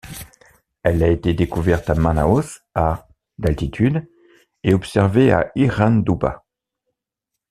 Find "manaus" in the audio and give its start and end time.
1.93-2.61